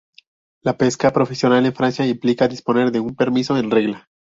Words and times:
La 0.63 0.77
pesca 0.79 1.13
profesional 1.13 1.63
en 1.67 1.75
Francia 1.75 2.07
implica 2.07 2.47
disponer 2.47 2.89
de 2.91 2.99
un 2.99 3.15
permiso 3.15 3.55
en 3.57 3.69
regla. 3.69 4.09